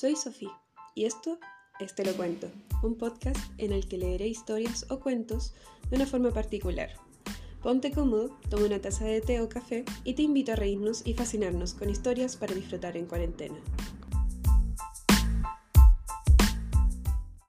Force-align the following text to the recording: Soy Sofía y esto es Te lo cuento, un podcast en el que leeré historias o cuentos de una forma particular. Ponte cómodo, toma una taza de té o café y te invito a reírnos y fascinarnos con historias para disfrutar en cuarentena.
Soy 0.00 0.14
Sofía 0.14 0.52
y 0.94 1.06
esto 1.06 1.40
es 1.80 1.92
Te 1.92 2.04
lo 2.04 2.16
cuento, 2.16 2.48
un 2.84 2.94
podcast 2.94 3.40
en 3.58 3.72
el 3.72 3.88
que 3.88 3.98
leeré 3.98 4.28
historias 4.28 4.86
o 4.90 5.00
cuentos 5.00 5.54
de 5.90 5.96
una 5.96 6.06
forma 6.06 6.30
particular. 6.30 6.90
Ponte 7.64 7.90
cómodo, 7.90 8.38
toma 8.48 8.66
una 8.66 8.80
taza 8.80 9.06
de 9.06 9.20
té 9.20 9.40
o 9.40 9.48
café 9.48 9.84
y 10.04 10.14
te 10.14 10.22
invito 10.22 10.52
a 10.52 10.54
reírnos 10.54 11.04
y 11.04 11.14
fascinarnos 11.14 11.74
con 11.74 11.90
historias 11.90 12.36
para 12.36 12.54
disfrutar 12.54 12.96
en 12.96 13.06
cuarentena. 13.06 13.58